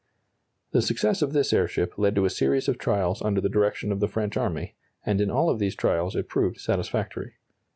]The 0.73 0.81
success 0.81 1.21
of 1.21 1.31
this 1.31 1.53
airship 1.53 1.93
led 1.95 2.15
to 2.15 2.25
a 2.25 2.29
series 2.31 2.67
of 2.67 2.79
trials 2.79 3.21
under 3.21 3.39
the 3.39 3.49
direction 3.49 3.91
of 3.91 3.99
the 3.99 4.07
French 4.07 4.35
army, 4.35 4.73
and 5.05 5.21
in 5.21 5.29
all 5.29 5.47
of 5.47 5.59
these 5.59 5.75
trials 5.75 6.15
it 6.15 6.27
proved 6.27 6.59
satisfactory. 6.59 7.33